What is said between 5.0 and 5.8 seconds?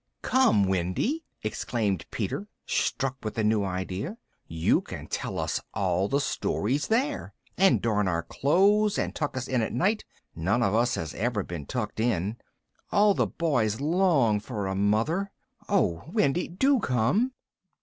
tell us